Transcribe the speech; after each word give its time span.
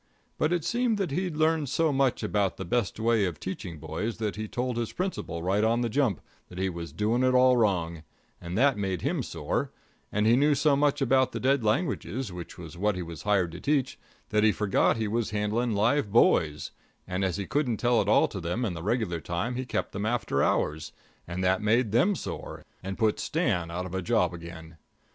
But 0.39 0.51
it 0.51 0.65
seemed 0.65 0.97
that 0.97 1.11
he'd 1.11 1.35
learned 1.37 1.69
so 1.69 1.93
much 1.93 2.23
about 2.23 2.57
the 2.57 2.65
best 2.65 2.99
way 2.99 3.23
of 3.25 3.39
teaching 3.39 3.77
boys, 3.77 4.17
that 4.17 4.35
he 4.35 4.47
told 4.47 4.75
his 4.77 4.91
principal 4.93 5.43
right 5.43 5.63
on 5.63 5.81
the 5.81 5.89
jump 5.89 6.21
that 6.49 6.57
he 6.57 6.69
was 6.69 6.91
doing 6.91 7.21
it 7.21 7.35
all 7.35 7.55
wrong, 7.55 8.01
and 8.41 8.57
that 8.57 8.79
made 8.79 9.03
him 9.03 9.21
sore; 9.21 9.71
and 10.11 10.25
he 10.25 10.35
knew 10.35 10.55
so 10.55 10.75
much 10.75 11.03
about 11.03 11.33
the 11.33 11.39
dead 11.39 11.63
languages, 11.63 12.33
which 12.33 12.57
was 12.57 12.75
what 12.75 12.95
he 12.95 13.03
was 13.03 13.21
hired 13.21 13.51
to 13.51 13.59
teach, 13.61 13.99
that 14.29 14.43
he 14.43 14.51
forgot 14.51 14.97
he 14.97 15.07
was 15.07 15.29
handling 15.29 15.73
live 15.75 16.11
boys, 16.11 16.71
and 17.05 17.23
as 17.23 17.37
he 17.37 17.45
couldn't 17.45 17.77
tell 17.77 18.01
it 18.01 18.09
all 18.09 18.27
to 18.27 18.39
them 18.41 18.65
in 18.65 18.73
the 18.73 18.81
regular 18.81 19.19
time, 19.21 19.53
he 19.53 19.65
kept 19.67 19.91
them 19.91 20.07
after 20.07 20.41
hours, 20.41 20.91
and 21.27 21.43
that 21.43 21.61
made 21.61 21.91
them 21.91 22.15
sore 22.15 22.65
and 22.81 22.97
put 22.97 23.19
Stan 23.19 23.69
out 23.69 23.85
of 23.85 23.93
a 23.93 24.01
job 24.01 24.33
again. 24.33 24.77